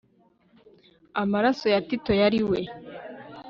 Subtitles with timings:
[1.21, 2.59] Amaraso ya Tito yari we